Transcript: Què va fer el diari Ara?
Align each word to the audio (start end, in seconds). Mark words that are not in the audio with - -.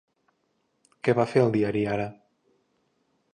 Què 1.07 1.15
va 1.19 1.25
fer 1.33 1.43
el 1.43 1.53
diari 1.57 1.85
Ara? 1.97 2.09